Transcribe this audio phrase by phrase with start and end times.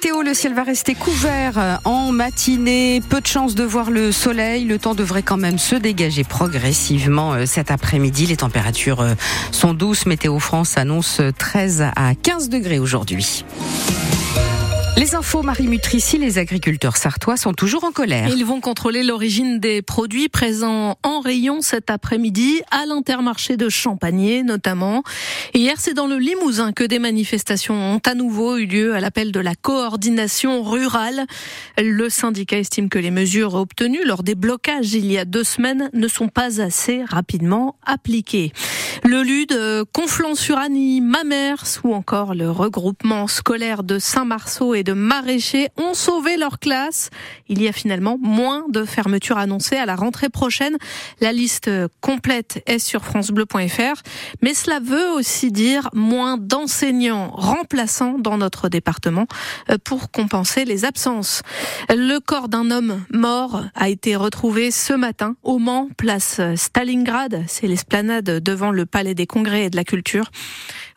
[0.00, 3.02] météo, le ciel va rester couvert euh, en matinée.
[3.08, 4.64] Peu de chances de voir le soleil.
[4.64, 8.26] Le temps devrait quand même se dégager progressivement euh, cet après-midi.
[8.26, 9.14] Les températures euh,
[9.50, 10.06] sont douces.
[10.06, 13.44] Météo France annonce 13 à 15 degrés aujourd'hui.
[14.98, 18.30] Les infos, Marie Mutrici, les agriculteurs sartois sont toujours en colère.
[18.34, 24.42] Ils vont contrôler l'origine des produits présents en rayon cet après-midi à l'intermarché de Champagné
[24.42, 25.04] notamment.
[25.54, 29.30] hier, c'est dans le Limousin que des manifestations ont à nouveau eu lieu à l'appel
[29.30, 31.26] de la coordination rurale.
[31.80, 35.90] Le syndicat estime que les mesures obtenues lors des blocages il y a deux semaines
[35.92, 38.52] ne sont pas assez rapidement appliquées.
[39.04, 45.68] Le LUD, euh, Conflans-sur-Annie, Mamers ou encore le regroupement scolaire de Saint-Marceau et de maraîchers
[45.76, 47.10] ont sauvé leur classe.
[47.48, 50.76] Il y a finalement moins de fermetures annoncées à la rentrée prochaine.
[51.20, 54.02] La liste complète est sur francebleu.fr.
[54.42, 59.26] Mais cela veut aussi dire moins d'enseignants remplaçants dans notre département
[59.70, 61.42] euh, pour compenser les absences.
[61.88, 67.44] Le corps d'un homme mort a été retrouvé ce matin au Mans, place Stalingrad.
[67.46, 70.30] C'est l'esplanade devant le Palais des Congrès et de la Culture.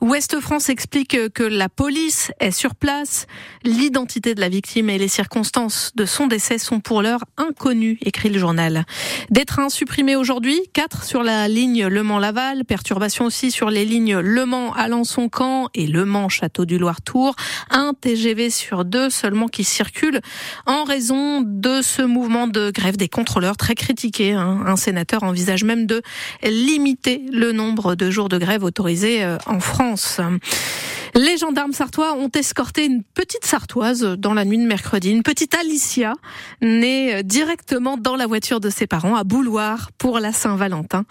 [0.01, 3.27] Ouest France explique que la police est sur place.
[3.63, 8.29] L'identité de la victime et les circonstances de son décès sont pour l'heure inconnues, écrit
[8.29, 8.85] le journal.
[9.29, 14.17] Des trains supprimés aujourd'hui, quatre sur la ligne Le Mans-Laval, perturbation aussi sur les lignes
[14.17, 17.35] Le Mans-Alençon-Camp et Le Mans-Château du Loir-Tour.
[17.69, 20.21] Un TGV sur deux seulement qui circule
[20.65, 24.31] en raison de ce mouvement de grève des contrôleurs très critiqué.
[24.33, 24.63] Hein.
[24.65, 26.01] Un sénateur envisage même de
[26.43, 30.19] limiter le nombre de jours de grève autorisés euh, en France.
[31.13, 35.53] Les gendarmes sartois ont escorté une petite sartoise dans la nuit de mercredi, une petite
[35.55, 36.13] Alicia,
[36.61, 41.03] née directement dans la voiture de ses parents à Bouloir pour la Saint-Valentin.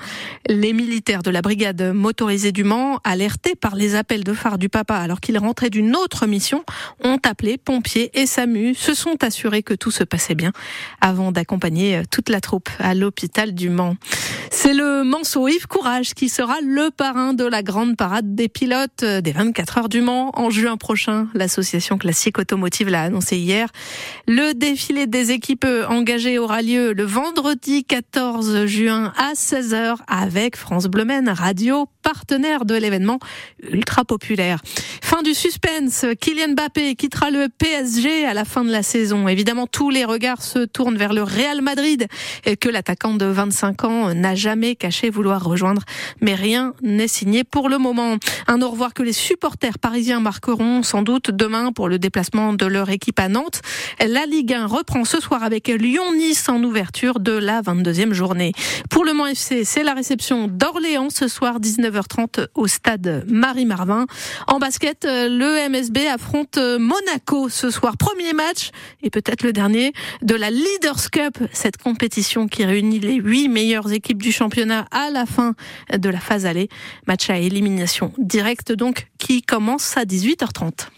[0.49, 4.71] Les militaires de la brigade motorisée du Mans, alertés par les appels de phare du
[4.71, 6.65] papa alors qu'il rentrait d'une autre mission,
[7.05, 10.53] ont appelé pompiers et SAMU, se sont assurés que tout se passait bien
[11.03, 13.97] avant d'accompagner toute la troupe à l'hôpital du Mans.
[14.63, 19.03] C'est le Manceau Yves Courage qui sera le parrain de la grande parade des pilotes
[19.03, 21.29] des 24 heures du Mans en juin prochain.
[21.33, 23.71] L'association classique automotive l'a annoncé hier.
[24.29, 30.89] Le défilé des équipes engagées aura lieu le vendredi 14 juin à 16h avec France
[30.89, 33.19] Bleu radio partenaire de l'événement
[33.71, 34.61] ultra populaire.
[35.03, 39.29] Fin du suspense, Kylian Mbappé quittera le PSG à la fin de la saison.
[39.29, 42.07] Évidemment, tous les regards se tournent vers le Real Madrid
[42.61, 45.83] que l'attaquant de 25 ans n'a jamais caché vouloir rejoindre,
[46.21, 48.17] mais rien n'est signé pour le moment.
[48.47, 52.67] Un au revoir que les supporters parisiens marqueront sans doute demain pour le déplacement de
[52.67, 53.63] leur équipe à Nantes.
[53.99, 58.53] La Ligue 1 reprend ce soir avec Lyon-Nice en ouverture de la 22e journée.
[58.91, 61.61] Pour le Mans FC, c'est la réception d'Orléans ce soir
[62.01, 64.07] 19h30 au stade Marie-Marvin.
[64.47, 67.97] En basket, le MSB affronte Monaco ce soir.
[67.97, 68.71] Premier match
[69.03, 73.93] et peut-être le dernier de la Leaders Cup, cette compétition qui réunit les huit meilleures
[73.93, 75.55] équipes du championnat à la fin
[75.97, 76.69] de la phase allée.
[77.07, 80.89] Match à élimination directe donc qui commence à 18h30.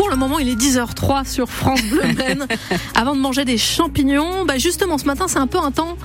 [0.00, 2.46] Pour le moment, il est 10h03 sur France Bleu Maine.
[2.94, 5.96] Avant de manger des champignons, bah justement, ce matin, c'est un peu un temps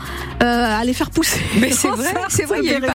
[0.44, 1.40] euh, à les faire pousser.
[1.60, 2.60] Mais c'est vrai, c'est vrai.